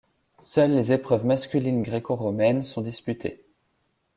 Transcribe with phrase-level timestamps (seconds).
[0.41, 3.45] Seules des épreuves masculines gréco-romaines sont disputées.